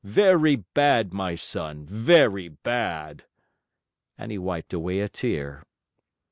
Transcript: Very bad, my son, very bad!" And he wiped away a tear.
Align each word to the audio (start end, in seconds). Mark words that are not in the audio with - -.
Very 0.03 0.55
bad, 0.55 1.13
my 1.13 1.35
son, 1.35 1.85
very 1.85 2.49
bad!" 2.49 3.23
And 4.17 4.31
he 4.31 4.39
wiped 4.39 4.73
away 4.73 4.99
a 4.99 5.07
tear. 5.07 5.63